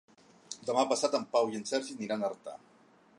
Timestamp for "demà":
0.69-0.85